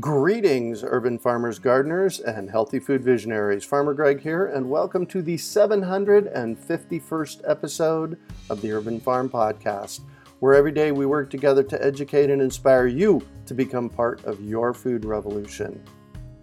[0.00, 3.64] Greetings, urban farmers, gardeners, and healthy food visionaries.
[3.64, 8.18] Farmer Greg here, and welcome to the 751st episode
[8.50, 10.00] of the Urban Farm Podcast,
[10.40, 14.40] where every day we work together to educate and inspire you to become part of
[14.40, 15.80] your food revolution.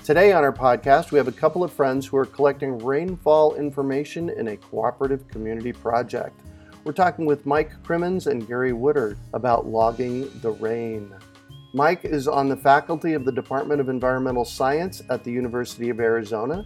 [0.02, 4.30] Today on our podcast, we have a couple of friends who are collecting rainfall information
[4.30, 6.40] in a cooperative community project.
[6.86, 11.14] We're talking with Mike Crimmins and Gary Woodard about logging the rain.
[11.74, 16.02] Mike is on the faculty of the Department of Environmental Science at the University of
[16.02, 16.66] Arizona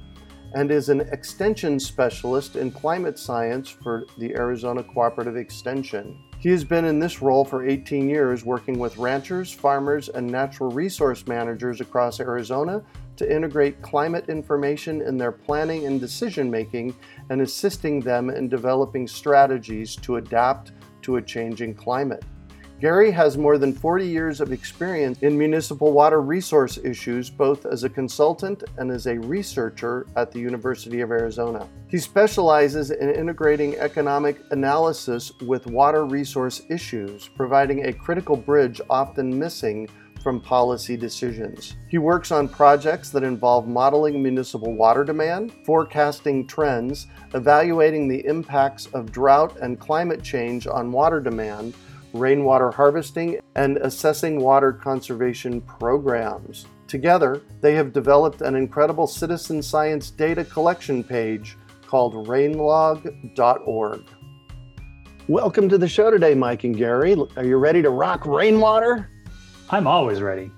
[0.55, 6.18] and is an extension specialist in climate science for the Arizona Cooperative Extension.
[6.40, 10.72] He has been in this role for 18 years, working with ranchers, farmers, and natural
[10.72, 12.82] resource managers across Arizona
[13.18, 16.96] to integrate climate information in their planning and decision making
[17.30, 20.72] and assisting them in developing strategies to adapt
[21.04, 22.24] to a changing climate.
[22.86, 27.84] Gary has more than 40 years of experience in municipal water resource issues, both as
[27.84, 31.68] a consultant and as a researcher at the University of Arizona.
[31.88, 39.40] He specializes in integrating economic analysis with water resource issues, providing a critical bridge often
[39.40, 39.90] missing
[40.22, 41.76] from policy decisions.
[41.88, 48.86] He works on projects that involve modeling municipal water demand, forecasting trends, evaluating the impacts
[48.94, 51.74] of drought and climate change on water demand,
[52.16, 56.66] rainwater harvesting, and assessing water conservation programs.
[56.88, 64.03] Together, they have developed an incredible citizen science data collection page called rainlog.org.
[65.28, 67.16] Welcome to the show today, Mike and Gary.
[67.36, 69.09] Are you ready to rock rainwater?
[69.69, 70.52] I'm always ready.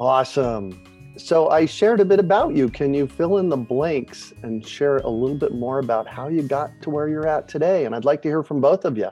[0.00, 0.84] Awesome.
[1.16, 2.68] So, I shared a bit about you.
[2.68, 6.42] Can you fill in the blanks and share a little bit more about how you
[6.42, 7.86] got to where you're at today?
[7.86, 9.08] And I'd like to hear from both of you.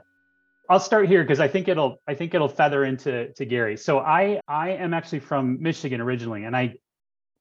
[0.69, 3.77] I'll start here because I think it'll I think it'll feather into to Gary.
[3.77, 6.75] So I I am actually from Michigan originally, and I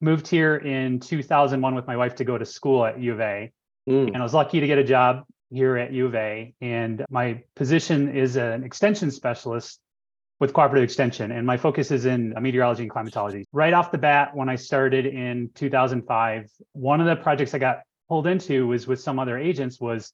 [0.00, 3.52] moved here in 2001 with my wife to go to school at U of A,
[3.88, 4.06] mm.
[4.06, 6.54] and I was lucky to get a job here at U of A.
[6.60, 9.80] And my position is an extension specialist
[10.38, 13.46] with cooperative extension, and my focus is in meteorology and climatology.
[13.52, 17.80] Right off the bat, when I started in 2005, one of the projects I got
[18.08, 20.12] pulled into was with some other agents was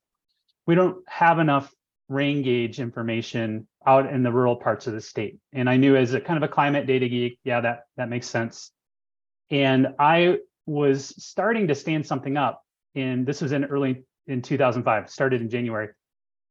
[0.67, 1.73] we don't have enough
[2.13, 5.39] rain gauge information out in the rural parts of the state.
[5.53, 8.29] And I knew as a kind of a climate data geek, yeah, that that makes
[8.29, 8.71] sense.
[9.51, 12.63] And I was starting to stand something up
[12.95, 15.89] and this was in early in 2005, started in January.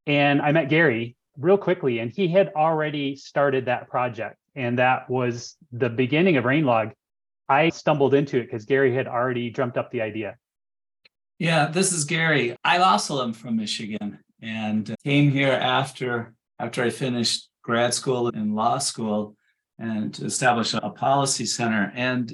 [0.07, 5.09] And I met Gary real quickly and he had already started that project and that
[5.09, 6.91] was the beginning of Rainlog.
[7.47, 10.35] I stumbled into it because Gary had already dreamt up the idea.
[11.39, 12.55] Yeah, this is Gary.
[12.63, 18.55] I also am from Michigan and came here after after I finished grad school and
[18.55, 19.35] law school
[19.79, 21.91] and to establish a policy center.
[21.95, 22.31] And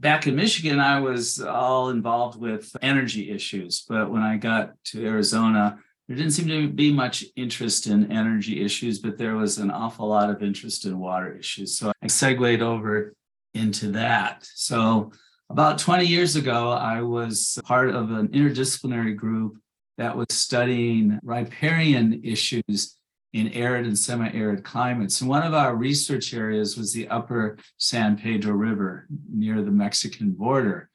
[0.00, 3.84] back in Michigan, I was all involved with energy issues.
[3.88, 8.64] But when I got to Arizona, there didn't seem to be much interest in energy
[8.64, 11.78] issues, but there was an awful lot of interest in water issues.
[11.78, 13.14] So I segued over
[13.54, 14.44] into that.
[14.54, 15.12] So
[15.48, 19.58] about 20 years ago, I was part of an interdisciplinary group
[20.02, 22.96] that was studying riparian issues
[23.32, 25.20] in arid and semi-arid climates.
[25.20, 30.32] And one of our research areas was the upper San Pedro River near the Mexican
[30.32, 30.90] border.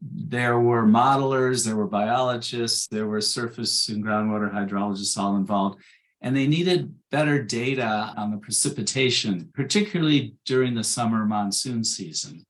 [0.00, 5.78] There were modelers, there were biologists, there were surface and groundwater hydrologists all involved.
[6.22, 12.46] And they needed better data on the precipitation, particularly during the summer monsoon season.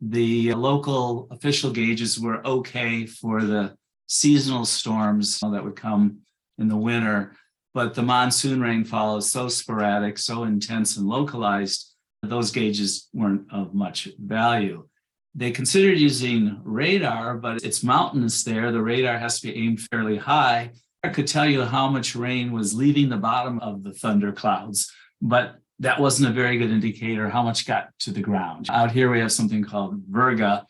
[0.00, 3.76] The local official gauges were okay for the
[4.14, 6.18] seasonal storms that would come
[6.58, 7.32] in the winter.
[7.74, 11.92] But the monsoon rainfall is so sporadic, so intense and localized,
[12.22, 14.86] those gauges weren't of much value.
[15.34, 18.70] They considered using radar, but it's mountainous there.
[18.70, 20.70] The radar has to be aimed fairly high.
[21.02, 24.90] I could tell you how much rain was leaving the bottom of the thunder clouds,
[25.20, 28.68] but that wasn't a very good indicator how much got to the ground.
[28.70, 30.64] Out here, we have something called virga,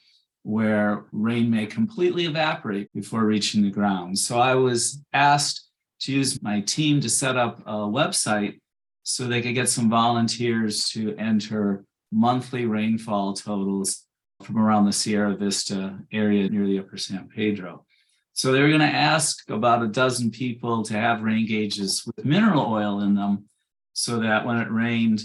[0.44, 4.18] where rain may completely evaporate before reaching the ground.
[4.18, 5.68] So I was asked
[6.00, 8.60] to use my team to set up a website
[9.02, 14.04] so they could get some volunteers to enter monthly rainfall totals
[14.42, 17.86] from around the Sierra Vista area near the upper San Pedro.
[18.34, 22.24] So they were going to ask about a dozen people to have rain gauges with
[22.24, 23.46] mineral oil in them
[23.94, 25.22] so that when it rained,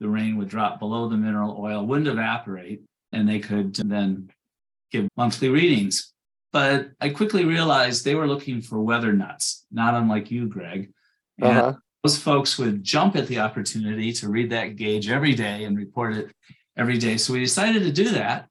[0.00, 2.82] the rain would drop below the mineral oil, wouldn't evaporate,
[3.12, 4.30] and they could then
[4.92, 6.12] give monthly readings.
[6.52, 10.92] But I quickly realized they were looking for weather nuts, not unlike you, Greg.
[11.38, 11.72] And uh-huh.
[12.04, 16.14] those folks would jump at the opportunity to read that gauge every day and report
[16.14, 16.30] it
[16.76, 17.16] every day.
[17.16, 18.48] So we decided to do that.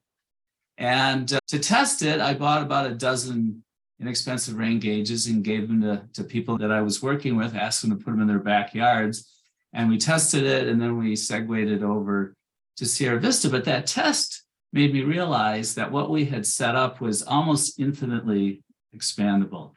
[0.78, 3.62] And uh, to test it, I bought about a dozen
[4.00, 7.82] inexpensive rain gauges and gave them to, to people that I was working with, asked
[7.82, 9.30] them to put them in their backyards.
[9.72, 12.34] And we tested it and then we segued it over
[12.78, 13.48] to Sierra Vista.
[13.48, 14.42] But that test
[14.72, 18.62] made me realize that what we had set up was almost infinitely
[18.96, 19.72] expandable.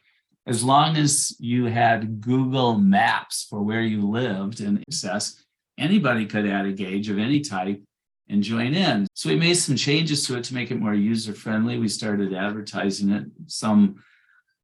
[0.47, 5.44] As long as you had Google Maps for where you lived and access,
[5.77, 7.81] anybody could add a gauge of any type
[8.30, 9.07] and join in.
[9.13, 11.77] So we made some changes to it to make it more user friendly.
[11.77, 13.25] We started advertising it.
[13.48, 14.03] Some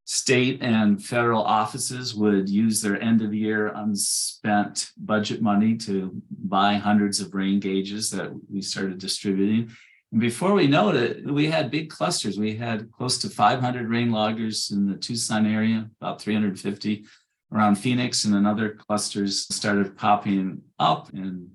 [0.06, 6.76] state and federal offices would use their end of year unspent budget money to buy
[6.76, 9.72] hundreds of rain gauges that we started distributing.
[10.18, 12.38] Before we know it, we had big clusters.
[12.38, 17.06] We had close to 500 rain loggers in the Tucson area, about 350
[17.54, 21.14] around Phoenix, and then other clusters started popping up.
[21.14, 21.52] And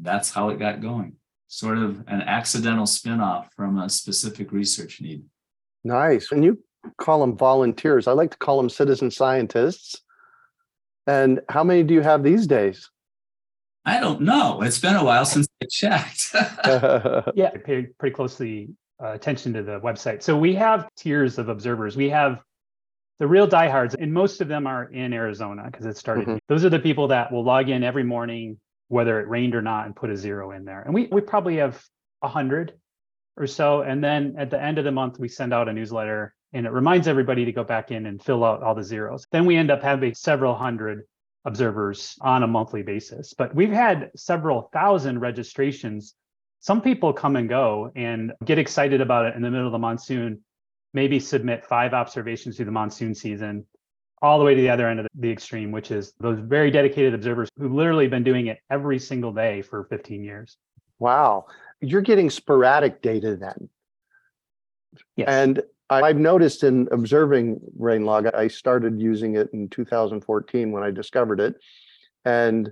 [0.00, 1.16] that's how it got going.
[1.48, 5.22] Sort of an accidental spinoff from a specific research need.
[5.84, 6.32] Nice.
[6.32, 6.62] And you
[6.96, 8.06] call them volunteers.
[8.06, 10.00] I like to call them citizen scientists.
[11.06, 12.88] And how many do you have these days?
[13.84, 14.62] I don't know.
[14.62, 16.30] It's been a while since checked.
[17.34, 18.70] yeah, I paid pretty closely
[19.02, 20.22] uh, attention to the website.
[20.22, 21.96] So we have tiers of observers.
[21.96, 22.40] We have
[23.18, 26.26] the real diehards, and most of them are in Arizona because it started.
[26.26, 26.38] Mm-hmm.
[26.48, 28.58] Those are the people that will log in every morning,
[28.88, 30.82] whether it rained or not, and put a zero in there.
[30.82, 31.82] And we we probably have
[32.22, 32.72] a hundred
[33.36, 33.82] or so.
[33.82, 36.72] And then at the end of the month, we send out a newsletter and it
[36.72, 39.26] reminds everybody to go back in and fill out all the zeros.
[39.30, 41.04] Then we end up having several hundred
[41.44, 43.34] observers on a monthly basis.
[43.34, 46.14] But we've had several thousand registrations.
[46.60, 49.78] Some people come and go and get excited about it in the middle of the
[49.78, 50.40] monsoon,
[50.92, 53.66] maybe submit five observations through the monsoon season,
[54.22, 57.14] all the way to the other end of the extreme, which is those very dedicated
[57.14, 60.58] observers who've literally been doing it every single day for 15 years.
[60.98, 61.46] Wow.
[61.80, 63.70] You're getting sporadic data then.
[65.16, 65.28] Yes.
[65.28, 71.40] And I've noticed in observing RainLog, I started using it in 2014 when I discovered
[71.40, 71.56] it.
[72.24, 72.70] And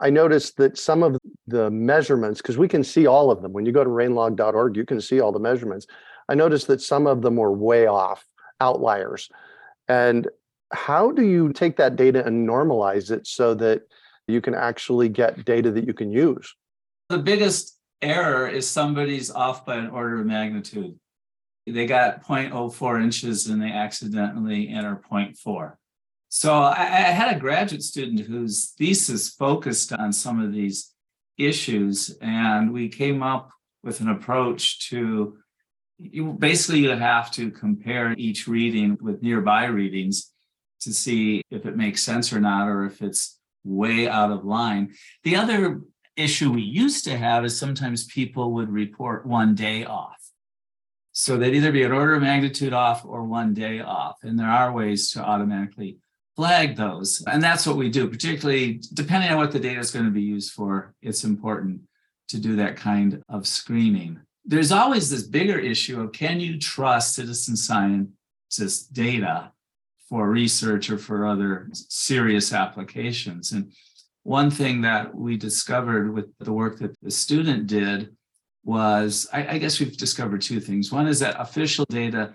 [0.00, 1.16] I noticed that some of
[1.46, 4.84] the measurements, because we can see all of them, when you go to rainlog.org, you
[4.84, 5.86] can see all the measurements.
[6.28, 8.24] I noticed that some of them were way off,
[8.60, 9.28] outliers.
[9.88, 10.28] And
[10.72, 13.82] how do you take that data and normalize it so that
[14.26, 16.54] you can actually get data that you can use?
[17.08, 20.98] The biggest error is somebody's off by an order of magnitude
[21.72, 25.74] they got 0.04 inches and they accidentally enter 0.4.
[26.28, 30.92] So I, I, had a graduate student whose thesis focused on some of these
[31.38, 33.50] issues, and we came up
[33.82, 35.38] with an approach to
[35.98, 40.32] you basically you have to compare each reading with nearby readings
[40.80, 44.94] to see if it makes sense or not, or if it's way out of line.
[45.24, 45.80] The other
[46.16, 50.17] issue we used to have is sometimes people would report one day off.
[51.20, 54.18] So they'd either be an order of magnitude off or one day off.
[54.22, 55.98] And there are ways to automatically
[56.36, 57.24] flag those.
[57.26, 60.22] And that's what we do, particularly depending on what the data is going to be
[60.22, 60.94] used for.
[61.02, 61.80] It's important
[62.28, 64.20] to do that kind of screening.
[64.44, 69.50] There's always this bigger issue of can you trust citizen scientists' data
[70.08, 73.50] for research or for other serious applications?
[73.50, 73.72] And
[74.22, 78.16] one thing that we discovered with the work that the student did
[78.68, 80.92] was I, I, guess we've discovered two things.
[80.92, 82.34] One is that official data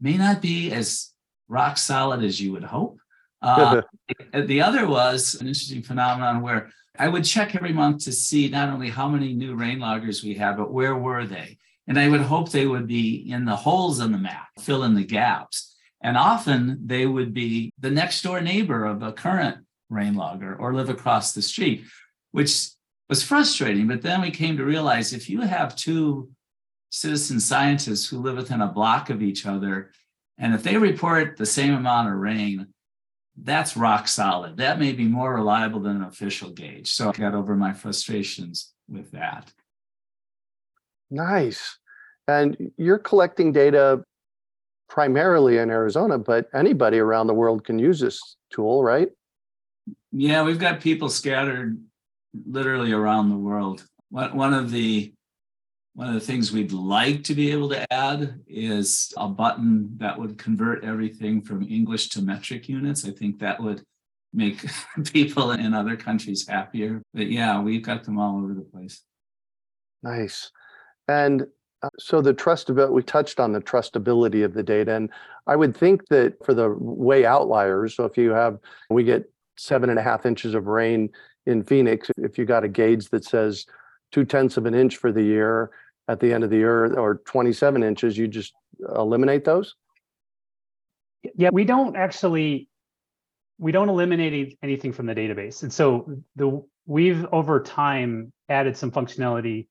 [0.00, 1.12] may not be as
[1.46, 2.98] rock solid as you would hope.
[3.40, 3.82] Uh,
[4.34, 8.70] the other was an interesting phenomenon where I would check every month to see not
[8.70, 11.58] only how many new rain loggers we had, but where were they?
[11.86, 14.96] And I would hope they would be in the holes in the map, fill in
[14.96, 15.76] the gaps.
[16.02, 19.58] And often they would be the next door neighbor of a current
[19.90, 21.84] rain logger or live across the street,
[22.32, 22.70] which
[23.08, 23.88] was frustrating.
[23.88, 26.30] But then we came to realize if you have two
[26.90, 29.90] citizen scientists who live within a block of each other,
[30.38, 32.68] and if they report the same amount of rain,
[33.36, 34.56] that's rock solid.
[34.56, 36.90] That may be more reliable than an official gauge.
[36.92, 39.52] So I got over my frustrations with that.
[41.10, 41.78] Nice.
[42.26, 44.02] And you're collecting data
[44.88, 49.08] primarily in Arizona, but anybody around the world can use this tool, right?
[50.12, 51.78] Yeah, we've got people scattered
[52.46, 53.84] literally around the world.
[54.10, 55.12] One of the
[55.94, 60.16] one of the things we'd like to be able to add is a button that
[60.16, 63.04] would convert everything from English to metric units.
[63.04, 63.82] I think that would
[64.32, 64.64] make
[65.12, 67.02] people in other countries happier.
[67.14, 69.02] But yeah, we've got them all over the place.
[70.04, 70.52] Nice.
[71.08, 71.46] And
[71.82, 74.94] uh, so the trust trustability, we touched on the trustability of the data.
[74.94, 75.10] And
[75.46, 78.58] I would think that for the way outliers, so if you have,
[78.90, 81.10] we get seven and a half inches of rain
[81.48, 83.66] in Phoenix, if you got a gauge that says
[84.12, 85.70] two tenths of an inch for the year
[86.06, 88.52] at the end of the year or 27 inches, you just
[88.94, 89.74] eliminate those?
[91.34, 92.68] Yeah, we don't actually
[93.58, 95.62] we don't eliminate anything from the database.
[95.62, 99.66] And so the we've over time added some functionality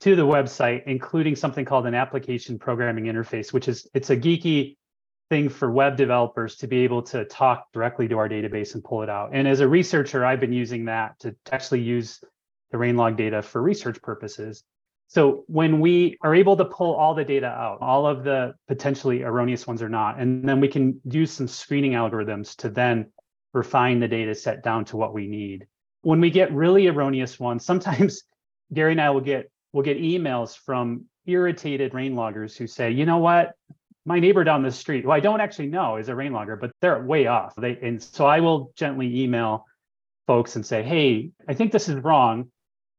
[0.00, 4.76] to the website, including something called an application programming interface, which is it's a geeky
[5.32, 9.02] thing for web developers to be able to talk directly to our database and pull
[9.02, 9.30] it out.
[9.32, 12.22] And as a researcher, I've been using that to actually use
[12.70, 14.62] the rain log data for research purposes.
[15.06, 19.22] So when we are able to pull all the data out, all of the potentially
[19.22, 23.10] erroneous ones are not, and then we can use some screening algorithms to then
[23.54, 25.66] refine the data set down to what we need.
[26.02, 28.22] When we get really erroneous ones, sometimes
[28.74, 33.06] Gary and I will get we'll get emails from irritated rain loggers who say, you
[33.06, 33.52] know what,
[34.04, 36.72] my neighbor down the street, who I don't actually know is a rain logger, but
[36.80, 37.54] they're way off.
[37.56, 39.66] They and so I will gently email
[40.26, 42.50] folks and say, hey, I think this is wrong.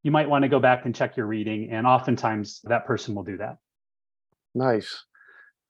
[0.04, 1.70] You might want to go back and check your reading.
[1.72, 3.58] And oftentimes that person will do that.
[4.54, 5.04] Nice.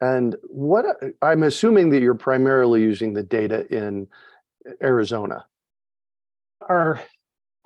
[0.02, 0.86] And what
[1.22, 4.08] I'm assuming that you're primarily using the data in
[4.82, 5.46] Arizona.
[6.68, 7.02] Our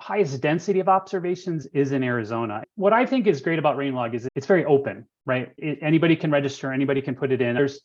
[0.00, 2.62] highest density of observations is in Arizona.
[2.76, 5.52] What I think is great about Rainlog is it's very open, right?
[5.56, 7.54] It, anybody can register, anybody can put it in.
[7.54, 7.80] There's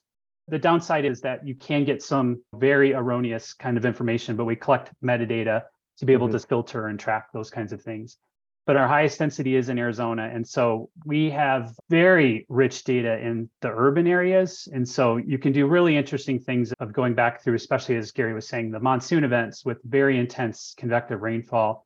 [0.50, 4.55] the downside is that you can get some very erroneous kind of information, but we
[4.58, 5.63] collect metadata
[6.00, 6.38] to be able mm-hmm.
[6.38, 8.17] to filter and track those kinds of things
[8.65, 10.29] but our highest density is in Arizona.
[10.34, 14.67] And so we have very rich data in the urban areas.
[14.72, 18.34] And so you can do really interesting things of going back through, especially as Gary
[18.34, 21.86] was saying, the monsoon events with very intense convective rainfall,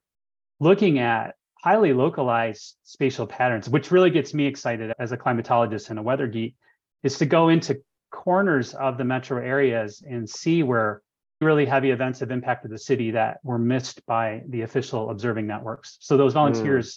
[0.60, 6.00] looking at highly localized spatial patterns, which really gets me excited as a climatologist and
[6.00, 6.56] a weather geek,
[7.04, 11.02] is to go into corners of the metro areas and see where
[11.42, 15.98] really heavy events have impacted the city that were missed by the official observing networks.
[16.00, 16.96] So those volunteers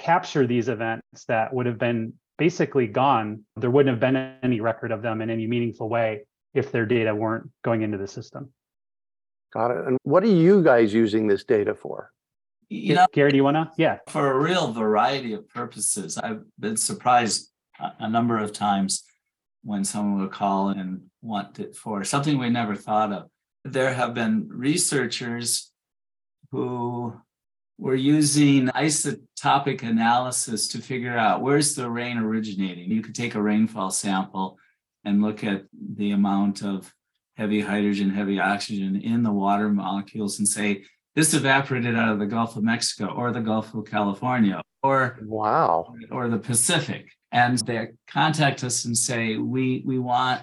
[0.00, 0.04] mm.
[0.04, 3.44] capture these events that would have been basically gone.
[3.56, 7.14] There wouldn't have been any record of them in any meaningful way if their data
[7.14, 8.52] weren't going into the system.
[9.52, 9.86] Got it.
[9.86, 12.12] And what are you guys using this data for?
[12.68, 13.70] You know, Gary, do you want to?
[13.76, 13.98] Yeah.
[14.08, 16.18] For a real variety of purposes.
[16.18, 19.04] I've been surprised a number of times
[19.62, 23.28] when someone would call and want it for something we never thought of
[23.72, 25.72] there have been researchers
[26.50, 27.14] who
[27.78, 32.90] were using isotopic analysis to figure out where's the rain originating.
[32.90, 34.58] You could take a rainfall sample
[35.04, 35.64] and look at
[35.96, 36.92] the amount of
[37.36, 40.84] heavy hydrogen, heavy oxygen in the water molecules and say,
[41.16, 45.92] this evaporated out of the Gulf of Mexico or the Gulf of California or wow
[46.12, 47.10] or the Pacific.
[47.32, 50.42] And they contact us and say, we we want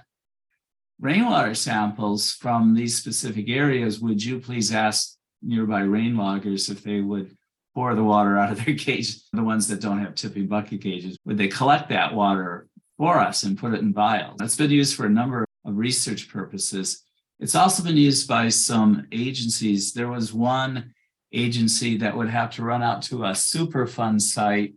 [0.99, 7.01] rainwater samples from these specific areas, would you please ask nearby rain loggers if they
[7.01, 7.35] would
[7.75, 11.17] pour the water out of their gauge, the ones that don't have tipping bucket gauges,
[11.25, 14.37] would they collect that water for us and put it in vials?
[14.39, 17.03] That's been used for a number of research purposes.
[17.39, 19.93] It's also been used by some agencies.
[19.93, 20.93] There was one
[21.33, 24.75] agency that would have to run out to a Superfund site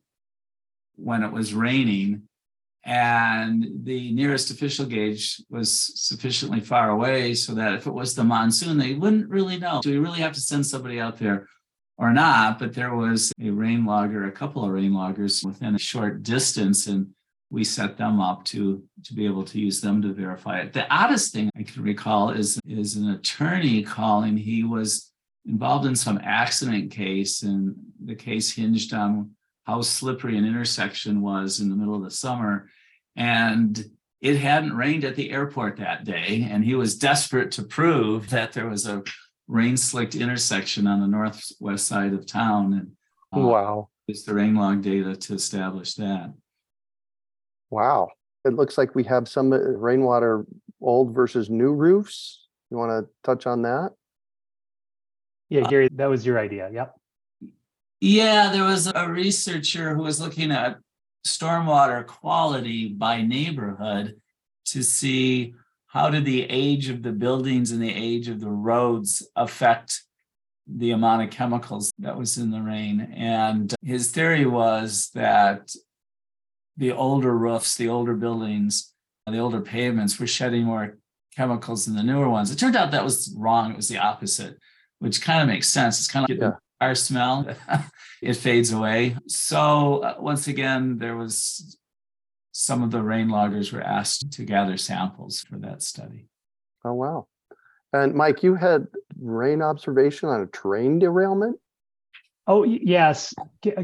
[0.96, 2.22] when it was raining
[2.86, 8.22] and the nearest official gauge was sufficiently far away so that if it was the
[8.22, 9.80] monsoon, they wouldn't really know.
[9.82, 11.48] Do we really have to send somebody out there
[11.98, 12.60] or not?
[12.60, 16.86] But there was a rain logger, a couple of rain loggers within a short distance,
[16.86, 17.08] and
[17.50, 20.72] we set them up to to be able to use them to verify it.
[20.72, 24.36] The oddest thing I can recall is is an attorney calling.
[24.36, 25.12] He was
[25.46, 27.74] involved in some accident case, and
[28.04, 29.30] the case hinged on
[29.64, 32.68] how slippery an intersection was in the middle of the summer.
[33.16, 33.84] And
[34.20, 36.46] it hadn't rained at the airport that day.
[36.50, 39.02] And he was desperate to prove that there was a
[39.48, 42.72] rain slicked intersection on the northwest side of town.
[42.74, 43.88] And uh, wow.
[44.08, 46.32] It's the rain log data to establish that.
[47.70, 48.08] Wow.
[48.44, 50.46] It looks like we have some uh, rainwater
[50.80, 52.46] old versus new roofs.
[52.70, 53.92] You want to touch on that?
[55.48, 56.70] Yeah, uh, Gary, that was your idea.
[56.72, 56.94] Yep.
[58.00, 60.78] Yeah, there was a researcher who was looking at
[61.26, 64.20] stormwater quality by neighborhood
[64.66, 65.54] to see
[65.86, 70.02] how did the age of the buildings and the age of the roads affect
[70.66, 73.00] the amount of chemicals that was in the rain.
[73.14, 75.72] And his theory was that
[76.76, 78.92] the older roofs, the older buildings,
[79.26, 80.98] the older pavements were shedding more
[81.34, 82.50] chemicals than the newer ones.
[82.50, 83.70] It turned out that was wrong.
[83.70, 84.58] It was the opposite,
[84.98, 85.98] which kind of makes sense.
[85.98, 87.46] It's kind of like our smell,
[88.22, 89.16] it fades away.
[89.26, 91.78] So uh, once again, there was
[92.52, 96.28] some of the rain loggers were asked to gather samples for that study.
[96.84, 97.26] Oh wow!
[97.92, 98.86] And Mike, you had
[99.18, 101.58] rain observation on a train derailment.
[102.48, 103.34] Oh, yes.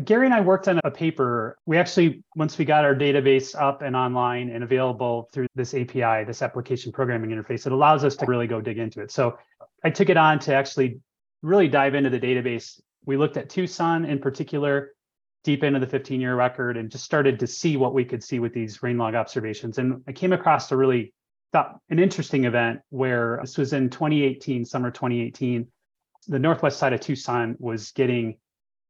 [0.05, 1.59] Gary and I worked on a paper.
[1.67, 6.25] We actually, once we got our database up and online and available through this API,
[6.25, 9.11] this application programming interface, it allows us to really go dig into it.
[9.11, 9.37] So
[9.83, 11.01] I took it on to actually
[11.43, 12.81] really dive into the database.
[13.05, 14.93] We looked at Tucson in particular,
[15.43, 18.39] deep into the 15 year record, and just started to see what we could see
[18.39, 19.79] with these rain log observations.
[19.79, 21.13] And I came across a really
[21.53, 25.67] thought an interesting event where this was in 2018, summer 2018.
[26.29, 28.37] The northwest side of Tucson was getting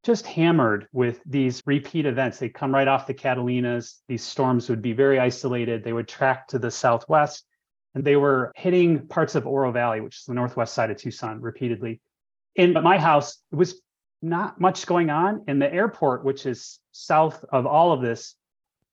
[0.05, 2.39] just hammered with these repeat events.
[2.39, 4.01] They'd come right off the Catalinas.
[4.09, 5.85] These storms would be very isolated.
[5.85, 7.45] They would track to the southwest,
[7.95, 11.41] and they were hitting parts of Oro Valley, which is the northwest side of Tucson,
[11.41, 12.01] repeatedly.
[12.57, 13.81] In my house, it was
[14.21, 15.45] not much going on.
[15.47, 18.35] And the airport, which is south of all of this,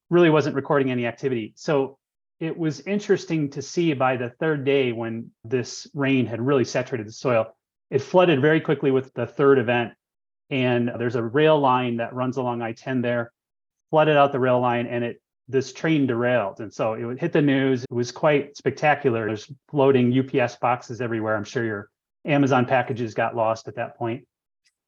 [0.10, 1.54] really wasn't recording any activity.
[1.56, 1.98] So
[2.40, 7.08] it was interesting to see by the third day when this rain had really saturated
[7.08, 7.56] the soil,
[7.90, 9.94] it flooded very quickly with the third event
[10.50, 13.32] and there's a rail line that runs along I-10 there,
[13.90, 16.62] flooded out the rail line, and it this train derailed.
[16.62, 17.84] And so it would hit the news.
[17.84, 19.26] It was quite spectacular.
[19.26, 21.36] There's floating UPS boxes everywhere.
[21.36, 21.90] I'm sure your
[22.24, 24.28] Amazon packages got lost at that point.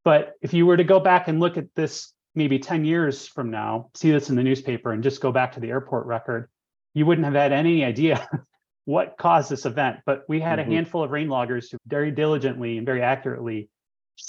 [0.06, 3.50] But if you were to go back and look at this maybe 10 years from
[3.50, 6.48] now, see this in the newspaper and just go back to the airport record,
[6.94, 8.28] you wouldn't have had any idea
[8.86, 9.98] what caused this event.
[10.06, 10.72] But we had mm-hmm.
[10.72, 13.70] a handful of rain loggers who very diligently and very accurately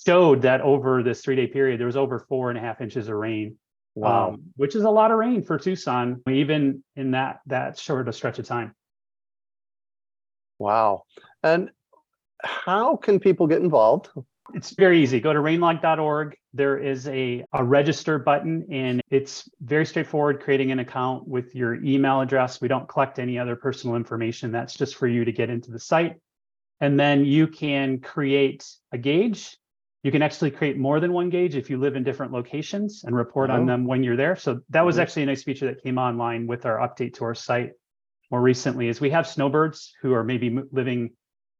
[0.06, 3.08] showed that over this three day period, there was over four and a half inches
[3.08, 3.56] of rain.
[3.94, 4.30] Wow.
[4.30, 8.12] Um, which is a lot of rain for Tucson, even in that that short a
[8.12, 8.74] stretch of time.
[10.58, 11.04] Wow.
[11.42, 11.70] And
[12.42, 14.08] how can people get involved?
[14.54, 15.20] It's very easy.
[15.20, 16.36] Go to rainlog.org.
[16.54, 21.82] There is a, a register button, and it's very straightforward creating an account with your
[21.82, 22.60] email address.
[22.60, 24.52] We don't collect any other personal information.
[24.52, 26.16] That's just for you to get into the site.
[26.80, 29.56] And then you can create a gauge
[30.02, 33.14] you can actually create more than one gauge if you live in different locations and
[33.14, 33.54] report oh.
[33.54, 34.36] on them when you're there.
[34.36, 37.34] So that was actually a nice feature that came online with our update to our
[37.34, 37.72] site
[38.32, 41.10] more recently is we have snowbirds who are maybe living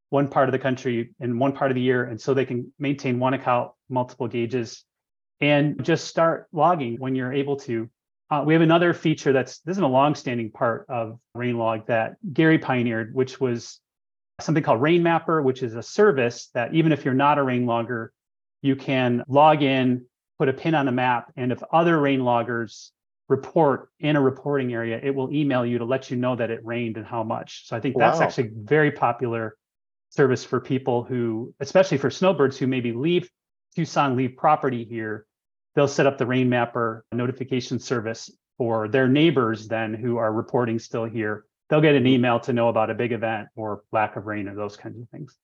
[0.08, 2.72] one part of the country in one part of the year and so they can
[2.78, 4.84] maintain one account multiple gauges
[5.40, 7.88] and just start logging when you're able to
[8.30, 12.58] uh, we have another feature that's this is a long-standing part of rainlog that gary
[12.58, 13.78] pioneered which was
[14.40, 17.66] something called rain mapper which is a service that even if you're not a rain
[17.66, 18.12] logger
[18.62, 20.06] you can log in,
[20.38, 22.92] put a pin on the map, and if other rain loggers
[23.28, 26.64] report in a reporting area, it will email you to let you know that it
[26.64, 27.66] rained and how much.
[27.66, 28.24] So I think that's wow.
[28.24, 29.56] actually very popular
[30.10, 33.30] service for people who, especially for snowbirds who maybe leave
[33.74, 35.26] Tucson, leave property here.
[35.74, 40.78] They'll set up the rain mapper notification service for their neighbors then who are reporting
[40.78, 41.46] still here.
[41.70, 44.54] They'll get an email to know about a big event or lack of rain or
[44.54, 45.34] those kinds of things.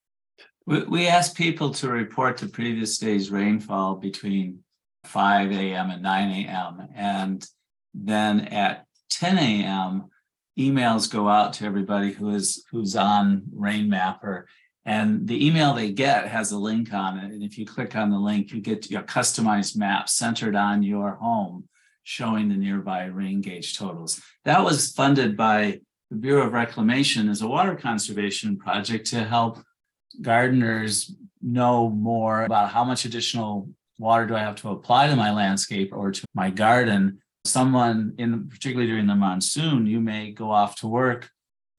[0.68, 4.58] We, we asked people to report the previous day's rainfall between
[5.04, 5.88] 5 a.m.
[5.88, 6.88] and 9 a.m.
[6.94, 7.46] And
[7.94, 10.10] then at 10 a.m.,
[10.58, 14.46] emails go out to everybody who is who's on Rain Mapper.
[14.84, 17.32] And the email they get has a link on it.
[17.32, 21.12] And if you click on the link, you get a customized map centered on your
[21.12, 21.66] home
[22.02, 24.20] showing the nearby rain gauge totals.
[24.44, 29.62] That was funded by the Bureau of Reclamation as a water conservation project to help
[30.20, 35.32] gardeners know more about how much additional water do I have to apply to my
[35.32, 37.18] landscape or to my garden.
[37.44, 41.30] Someone in particularly during the monsoon, you may go off to work,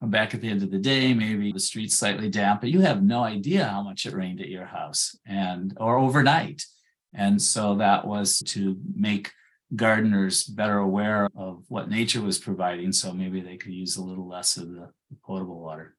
[0.01, 3.03] back at the end of the day, maybe the street's slightly damp, but you have
[3.03, 6.65] no idea how much it rained at your house and or overnight.
[7.13, 9.31] And so that was to make
[9.75, 12.91] gardeners better aware of what nature was providing.
[12.93, 14.89] So maybe they could use a little less of the
[15.25, 15.95] potable water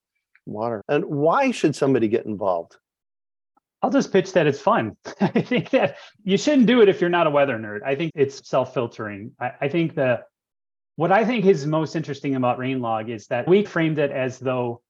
[0.47, 0.83] water.
[0.89, 2.77] And why should somebody get involved?
[3.83, 4.97] I'll just pitch that it's fun.
[5.21, 7.81] I think that you shouldn't do it if you're not a weather nerd.
[7.85, 9.33] I think it's self-filtering.
[9.41, 10.25] I, I think the
[10.97, 14.83] what I think is most interesting about Rainlog is that we framed it as though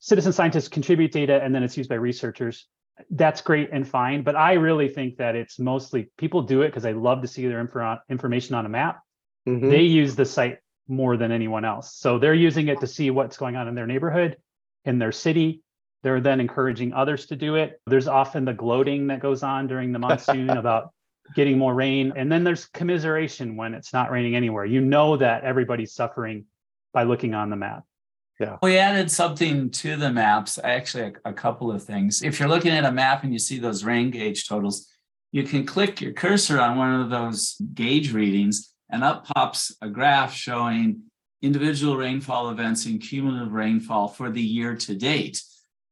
[0.00, 2.66] citizen scientists contribute data and then it's used by researchers.
[3.10, 6.82] That's great and fine, but I really think that it's mostly people do it because
[6.82, 9.00] they love to see their info, information on a map.
[9.48, 9.70] Mm-hmm.
[9.70, 10.58] They use the site
[10.88, 11.94] more than anyone else.
[11.94, 14.36] So they're using it to see what's going on in their neighborhood,
[14.84, 15.62] in their city.
[16.02, 17.80] They're then encouraging others to do it.
[17.86, 20.92] There's often the gloating that goes on during the monsoon about
[21.34, 22.12] getting more rain.
[22.16, 24.64] And then there's commiseration when it's not raining anywhere.
[24.64, 26.46] You know that everybody's suffering
[26.92, 27.84] by looking on the map.
[28.40, 28.56] Yeah.
[28.62, 32.22] We added something to the maps, actually, a, a couple of things.
[32.22, 34.86] If you're looking at a map and you see those rain gauge totals,
[35.32, 39.88] you can click your cursor on one of those gauge readings and up pops a
[39.88, 41.02] graph showing
[41.42, 45.42] individual rainfall events and cumulative rainfall for the year to date.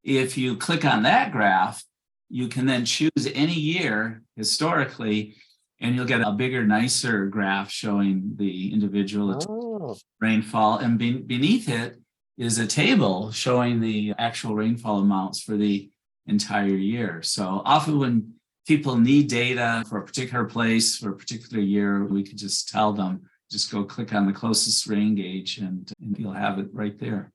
[0.03, 1.85] If you click on that graph,
[2.29, 5.37] you can then choose any year historically,
[5.81, 9.97] and you'll get a bigger, nicer graph showing the individual oh.
[10.21, 10.79] rainfall.
[10.79, 12.01] And be- beneath it
[12.39, 15.91] is a table showing the actual rainfall amounts for the
[16.27, 17.23] entire year.
[17.23, 18.35] So often when
[18.67, 22.93] people need data for a particular place for a particular year, we could just tell
[22.93, 26.99] them, just go click on the closest rain gauge and, and you'll have it right
[26.99, 27.33] there.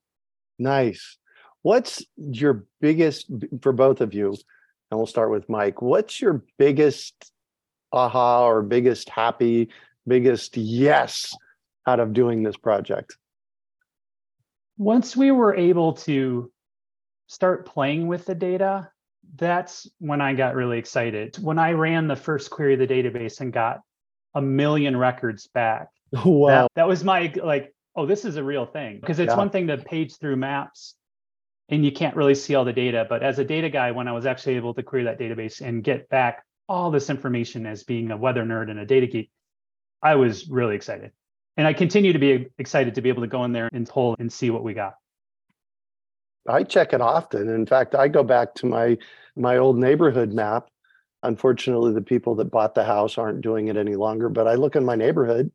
[0.60, 1.18] Nice.
[1.62, 4.30] What's your biggest for both of you?
[4.90, 5.82] And we'll start with Mike.
[5.82, 7.32] What's your biggest
[7.94, 9.70] aha or biggest happy,
[10.06, 11.34] biggest yes
[11.88, 13.16] out of doing this project?
[14.78, 16.52] Once we were able to
[17.28, 18.91] start playing with the data,
[19.36, 21.38] that's when I got really excited.
[21.42, 23.82] When I ran the first query of the database and got
[24.34, 25.90] a million records back.
[26.26, 26.64] Wow.
[26.64, 29.00] That, that was my like, oh, this is a real thing.
[29.00, 29.38] Because it's yeah.
[29.38, 30.96] one thing to page through maps
[31.70, 33.06] and you can't really see all the data.
[33.08, 35.84] But as a data guy, when I was actually able to query that database and
[35.84, 39.32] get back all this information as being a weather nerd and a data geek,
[40.02, 41.12] I was really excited.
[41.58, 44.16] And I continue to be excited to be able to go in there and pull
[44.20, 44.96] and see what we got.
[46.48, 47.50] I check it often.
[47.50, 48.98] In fact, I go back to my
[49.36, 50.70] my old neighborhood map.
[51.24, 54.76] Unfortunately, the people that bought the house aren't doing it any longer, but I look
[54.76, 55.52] in my neighborhood.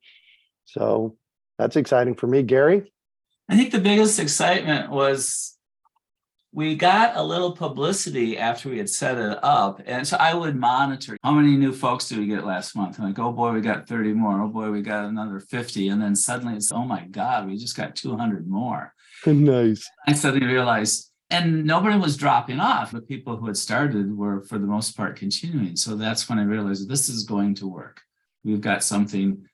[0.64, 1.16] So
[1.58, 2.42] that's exciting for me.
[2.42, 2.92] Gary?
[3.48, 5.56] I think the biggest excitement was
[6.52, 9.82] we got a little publicity after we had set it up.
[9.84, 12.98] And so I would monitor how many new folks did we get last month?
[12.98, 14.40] I'm like, oh boy, we got 30 more.
[14.40, 15.88] Oh boy, we got another 50.
[15.88, 18.94] And then suddenly it's, oh my God, we just got 200 more.
[19.26, 19.88] nice.
[20.06, 22.92] I suddenly realized, and nobody was dropping off.
[22.92, 25.76] The people who had started were, for the most part, continuing.
[25.76, 28.00] So that's when I realized this is going to work.
[28.44, 29.46] We've got something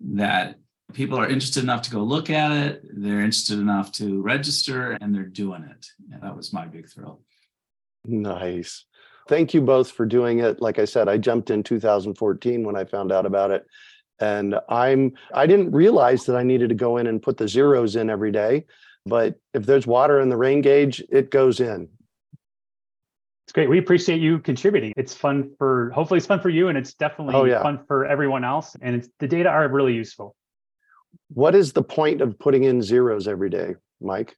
[0.00, 0.56] that
[0.94, 5.14] people are interested enough to go look at it they're interested enough to register and
[5.14, 7.20] they're doing it and that was my big thrill
[8.04, 8.84] nice
[9.28, 12.84] thank you both for doing it like i said i jumped in 2014 when i
[12.84, 13.66] found out about it
[14.20, 17.96] and i'm i didn't realize that i needed to go in and put the zeros
[17.96, 18.64] in every day
[19.06, 21.88] but if there's water in the rain gauge it goes in
[23.48, 23.70] it's great.
[23.70, 24.92] We appreciate you contributing.
[24.94, 27.62] It's fun for hopefully it's fun for you and it's definitely oh, yeah.
[27.62, 28.76] fun for everyone else.
[28.82, 30.36] And it's the data are really useful.
[31.28, 34.36] What is the point of putting in zeros every day, Mike?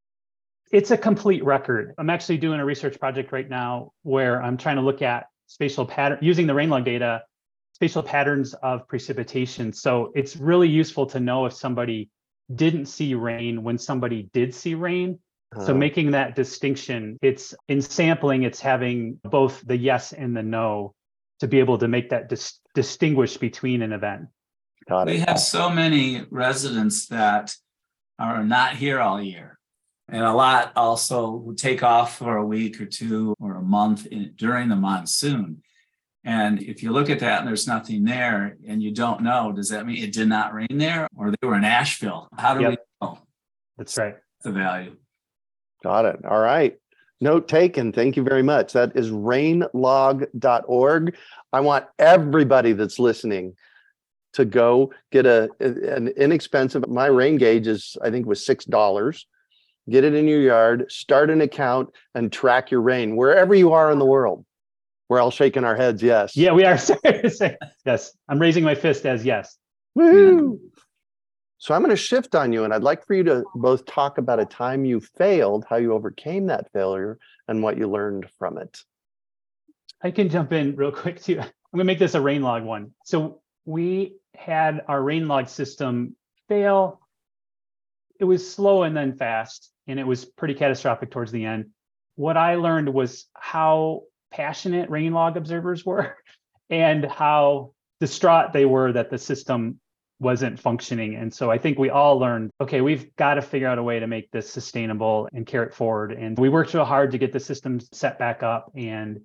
[0.70, 1.92] It's a complete record.
[1.98, 5.84] I'm actually doing a research project right now where I'm trying to look at spatial
[5.84, 7.24] pattern using the rain log data,
[7.72, 9.72] spatial patterns of precipitation.
[9.72, 12.10] So it's really useful to know if somebody
[12.54, 15.18] didn't see rain when somebody did see rain.
[15.64, 20.94] So making that distinction, it's in sampling, it's having both the yes and the no
[21.40, 24.28] to be able to make that dis- distinguish between an event.
[24.88, 25.12] Got it.
[25.12, 27.56] we have so many residents that
[28.20, 29.58] are not here all year.
[30.08, 34.34] And a lot also take off for a week or two or a month in,
[34.36, 35.62] during the monsoon.
[36.24, 39.70] And if you look at that and there's nothing there and you don't know, does
[39.70, 42.28] that mean it did not rain there or they were in Asheville?
[42.36, 42.70] How do yep.
[42.70, 43.18] we know?
[43.78, 44.16] That's right.
[44.42, 44.96] The value.
[45.82, 46.22] Got it.
[46.26, 46.76] All right.
[47.22, 47.92] Note taken.
[47.92, 48.74] Thank you very much.
[48.74, 51.16] That is rainlog.org.
[51.52, 53.56] I want everybody that's listening
[54.32, 59.26] to go get a an inexpensive my rain gauge is i think was six dollars
[59.88, 63.90] get it in your yard start an account and track your rain wherever you are
[63.90, 64.44] in the world
[65.10, 66.34] we're all shaking our heads yes.
[66.34, 66.78] Yeah we are.
[67.84, 68.12] Yes.
[68.28, 69.58] I'm raising my fist as yes.
[69.94, 70.58] Woo-hoo.
[71.58, 74.18] so i'm going to shift on you and i'd like for you to both talk
[74.18, 77.18] about a time you failed how you overcame that failure
[77.48, 78.78] and what you learned from it.
[80.02, 81.32] I can jump in real quick too.
[81.32, 82.92] I'm going to make this a rain log one.
[83.04, 86.16] So we had our rain log system
[86.48, 87.00] fail.
[88.18, 91.70] It was slow and then fast, and it was pretty catastrophic towards the end.
[92.14, 96.16] What I learned was how passionate rain log observers were
[96.70, 99.80] and how distraught they were that the system
[100.18, 101.16] wasn't functioning.
[101.16, 104.00] And so I think we all learned okay, we've got to figure out a way
[104.00, 106.12] to make this sustainable and carry it forward.
[106.12, 108.70] And we worked real hard to get the system set back up.
[108.74, 109.20] And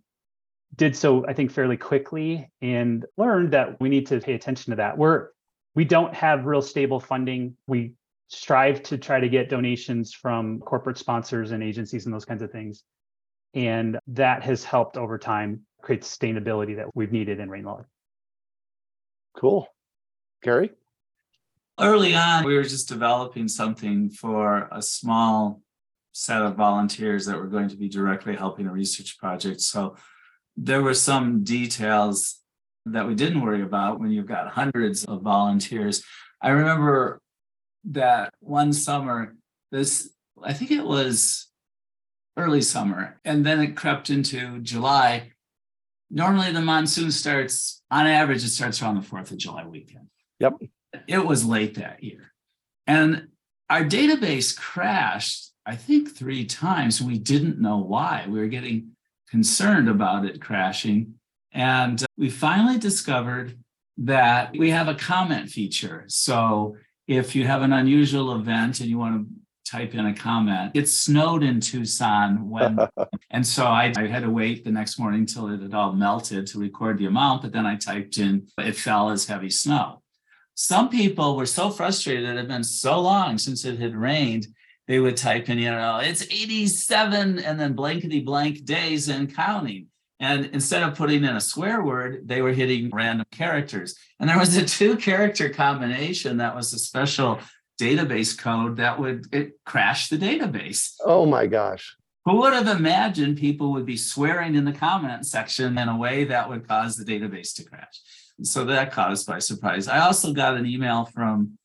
[0.75, 4.77] did so, I think, fairly quickly and learned that we need to pay attention to
[4.77, 4.97] that.
[4.97, 5.29] We're
[5.73, 7.57] we don't have real stable funding.
[7.67, 7.93] We
[8.27, 12.51] strive to try to get donations from corporate sponsors and agencies and those kinds of
[12.51, 12.83] things.
[13.55, 17.85] And that has helped over time create sustainability that we've needed in Rainlog.
[19.35, 19.67] Cool.
[20.43, 20.71] Gary?
[21.79, 25.61] Early on, we were just developing something for a small
[26.11, 29.59] set of volunteers that were going to be directly helping a research project.
[29.61, 29.97] So
[30.55, 32.41] there were some details
[32.85, 36.03] that we didn't worry about when you've got hundreds of volunteers.
[36.41, 37.21] I remember
[37.85, 39.35] that one summer,
[39.71, 40.09] this,
[40.41, 41.47] I think it was
[42.37, 45.31] early summer, and then it crept into July.
[46.09, 50.07] normally the monsoon starts on average it starts around the 4th of july weekend.
[50.39, 50.53] Yep.
[51.07, 52.31] it was late that year.
[52.87, 53.29] And
[53.69, 57.01] our database crashed i think three times.
[57.01, 58.25] We didn't know why.
[58.27, 58.91] We were getting
[59.29, 61.15] concerned about it crashing.
[61.51, 63.57] And we finally discovered
[63.97, 66.03] that we have a comment feature.
[66.07, 66.75] So
[67.07, 70.71] if you have an unusual event and you want to type in a comment.
[70.73, 72.79] It snowed in Tucson when,
[73.31, 76.47] and so I, I, had to wait the next morning until it had all melted
[76.47, 77.41] to record the amount.
[77.41, 80.01] But then I typed in, it fell as heavy snow.
[80.53, 84.47] Some people were so frustrated, it had been so long since it had rained,
[84.87, 89.87] they would type in, you know, it's 87 and then blankety blank days and counting.
[90.19, 93.95] And instead of putting in a swear word, they were hitting random characters.
[94.19, 97.39] And there was a two character combination that was a special
[97.79, 100.93] database code that would it crash the database.
[101.03, 101.95] Oh my gosh.
[102.25, 106.23] Who would have imagined people would be swearing in the comment section in a way
[106.23, 108.01] that would cause the database to crash?
[108.41, 109.87] So that caught us by surprise.
[109.87, 111.57] I also got an email from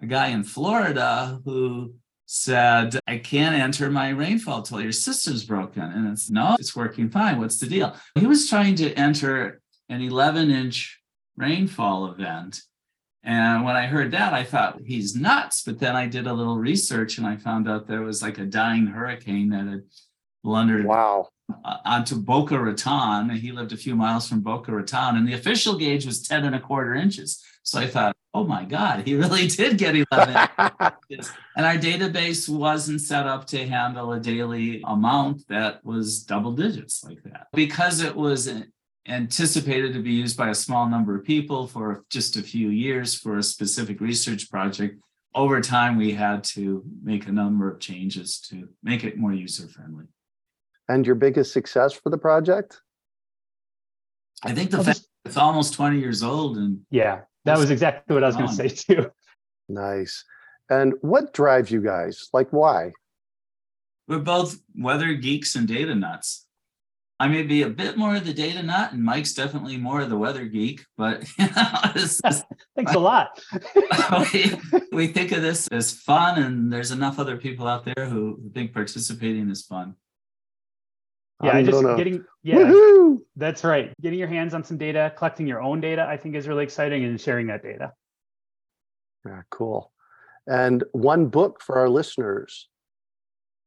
[0.00, 1.94] a guy in Florida who
[2.26, 5.82] said, I can't enter my rainfall till Your system's broken.
[5.82, 7.38] And it's no, it's working fine.
[7.38, 7.94] What's the deal?
[8.14, 11.00] He was trying to enter an 11 inch
[11.36, 12.62] rainfall event
[13.24, 15.62] and when I heard that, I thought he's nuts.
[15.62, 18.44] But then I did a little research and I found out there was like a
[18.44, 19.82] dying hurricane that had
[20.42, 21.28] blundered wow.
[21.84, 23.30] Onto Boca Raton.
[23.30, 26.54] He lived a few miles from Boca Raton, and the official gauge was 10 and
[26.54, 27.42] a quarter inches.
[27.62, 30.48] So I thought, oh my God, he really did get 11
[31.10, 31.30] inches.
[31.56, 37.04] And our database wasn't set up to handle a daily amount that was double digits
[37.04, 37.48] like that.
[37.52, 38.46] Because it was
[39.06, 43.14] anticipated to be used by a small number of people for just a few years
[43.14, 44.98] for a specific research project.
[45.34, 49.68] Over time, we had to make a number of changes to make it more user
[49.68, 50.04] friendly.
[50.88, 52.80] And your biggest success for the project?
[54.42, 58.22] I think the fact it's almost 20 years old and yeah, that was exactly what
[58.22, 59.10] I was going to say too.
[59.68, 60.24] Nice.
[60.70, 62.28] And what drives you guys?
[62.32, 62.92] Like why?
[64.06, 66.43] We're both weather geeks and data nuts.
[67.24, 70.10] I may be a bit more of the data nut, and Mike's definitely more of
[70.10, 70.84] the weather geek.
[70.98, 72.40] But you know,
[72.76, 73.40] thanks a lot.
[74.34, 74.52] we,
[74.92, 78.74] we think of this as fun, and there's enough other people out there who think
[78.74, 79.94] participating is fun.
[81.42, 81.96] Yeah, I'm just gonna...
[81.96, 83.24] getting yeah, Woo-hoo!
[83.36, 83.94] that's right.
[84.02, 87.06] Getting your hands on some data, collecting your own data, I think is really exciting,
[87.06, 87.94] and sharing that data.
[89.24, 89.90] Yeah, cool.
[90.46, 92.68] And one book for our listeners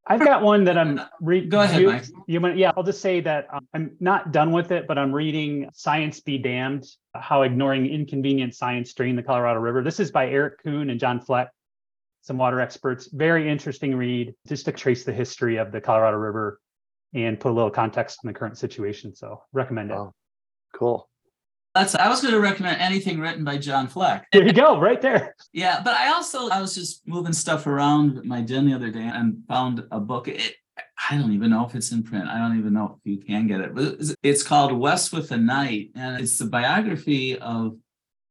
[0.08, 1.50] I've got one that I'm reading.
[1.50, 2.04] Go ahead, Mike.
[2.26, 5.68] You, yeah, I'll just say that um, I'm not done with it, but I'm reading
[5.74, 9.82] Science Be Damned How Ignoring Inconvenient Science Drained the Colorado River.
[9.82, 11.50] This is by Eric Kuhn and John Fleck,
[12.22, 13.08] some water experts.
[13.12, 16.60] Very interesting read, just to trace the history of the Colorado River
[17.14, 19.14] and put a little context on the current situation.
[19.14, 19.94] So recommend it.
[19.94, 20.14] Oh,
[20.74, 21.08] cool.
[21.74, 24.26] That's I was going to recommend anything written by John Fleck.
[24.32, 25.34] There you go, right there.
[25.52, 29.10] yeah, but I also I was just moving stuff around my den the other day
[29.12, 30.28] and found a book.
[30.28, 30.54] It,
[31.10, 32.28] I don't even know if it's in print.
[32.28, 33.74] I don't even know if you can get it.
[33.74, 37.76] But it's called West with the Night, and it's the biography of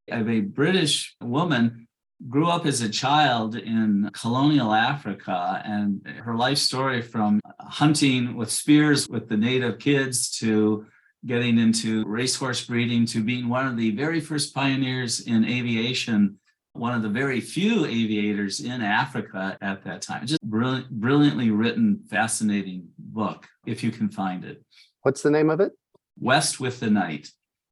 [0.09, 1.87] of a British woman
[2.27, 8.49] grew up as a child in colonial Africa and her life story from hunting with
[8.49, 10.85] spears with the native kids to
[11.27, 16.39] getting into racehorse breeding to being one of the very first pioneers in aviation,
[16.73, 20.25] one of the very few aviators in Africa at that time.
[20.25, 24.63] Just brilliant, brilliantly written, fascinating book, if you can find it.
[25.01, 25.73] What's the name of it?
[26.19, 27.29] West with the Night.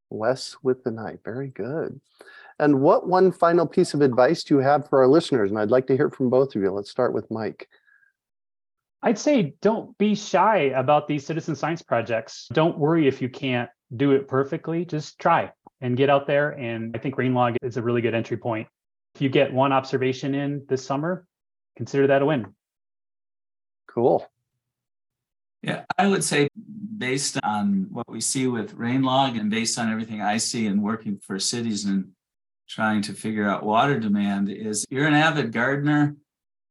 [0.09, 1.19] West with the Night.
[1.23, 1.99] Very good.
[2.59, 5.49] And what one final piece of advice do you have for our listeners?
[5.49, 6.71] And I'd like to hear from both of you.
[6.71, 7.67] Let's start with Mike.
[9.05, 12.47] I'd say don't be shy about these citizen science projects.
[12.51, 14.83] Don't worry if you can't do it perfectly.
[14.83, 16.49] Just try and get out there.
[16.49, 18.67] And I think Rainlog is a really good entry point.
[19.13, 21.27] If you get one observation in this summer,
[21.77, 22.47] consider that a win.
[23.87, 24.27] Cool.
[25.61, 26.49] Yeah, I would say
[26.97, 31.19] based on what we see with Rainlog and based on everything I see in working
[31.19, 32.09] for cities and
[32.67, 36.15] trying to figure out water demand is you're an avid gardener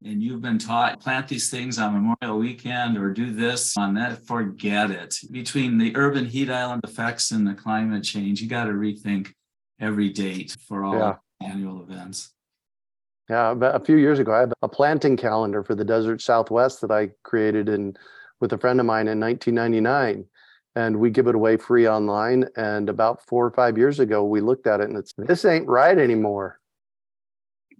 [0.04, 4.24] and you've been taught plant these things on Memorial Weekend or do this on that,
[4.26, 5.16] forget it.
[5.30, 9.32] Between the urban heat island effects and the climate change, you got to rethink
[9.80, 11.16] every date for all yeah.
[11.40, 12.32] annual events.
[13.30, 16.90] Yeah, a few years ago, I had a planting calendar for the desert Southwest that
[16.90, 17.96] I created in
[18.40, 20.26] with a friend of mine in 1999,
[20.76, 22.44] and we give it away free online.
[22.56, 25.66] And about four or five years ago, we looked at it and it's this ain't
[25.66, 26.60] right anymore.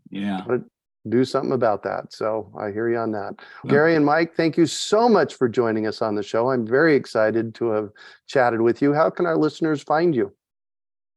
[0.08, 0.42] Yeah.
[0.46, 0.62] But
[1.08, 2.12] do something about that.
[2.12, 3.34] So I hear you on that.
[3.64, 3.70] Yeah.
[3.70, 6.50] Gary and Mike, thank you so much for joining us on the show.
[6.50, 7.90] I'm very excited to have
[8.26, 8.94] chatted with you.
[8.94, 10.32] How can our listeners find you?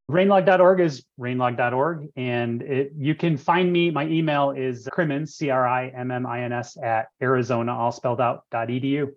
[0.09, 2.07] Rainlog.org is rainlog.org.
[2.15, 3.91] And it, you can find me.
[3.91, 7.91] My email is crimmins, C R I M M I N S, at Arizona, all
[7.91, 9.11] spelled out, .edu.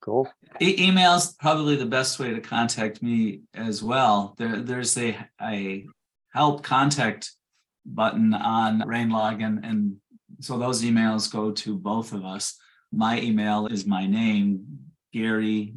[0.00, 0.30] Cool.
[0.60, 4.34] E- email's probably the best way to contact me as well.
[4.38, 5.86] There, there's a, a
[6.32, 7.32] help contact
[7.94, 9.96] button on Rainlog, and, and
[10.40, 12.58] so those emails go to both of us.
[12.92, 14.64] My email is my name,
[15.12, 15.74] Gary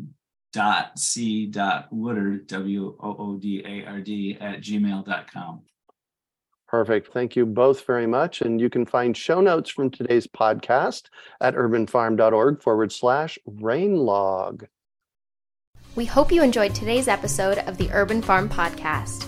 [0.54, 5.62] dot c dot woodard w o o d a r d at gmail.com
[6.68, 7.14] perfect.
[7.14, 8.42] Thank you both very much.
[8.42, 11.04] And you can find show notes from today's podcast
[11.42, 14.68] at urbanfarm.org forward slash rainlog
[15.96, 19.28] we hope you enjoyed today's episode of the urban farm podcast